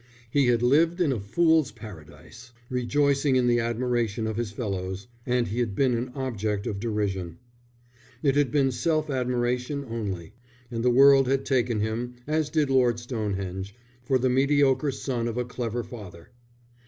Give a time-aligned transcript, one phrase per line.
[0.31, 5.49] He had lived in a fool's paradise, rejoicing in the admiration of his fellows; and
[5.49, 7.37] he had been an object of derision.
[8.23, 10.33] It had been self admiration only;
[10.71, 15.37] and the world had taken him, as did Lord Stonehenge, for the mediocre son of
[15.37, 16.31] a clever father.